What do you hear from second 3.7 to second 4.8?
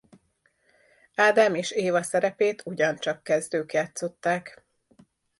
játszották.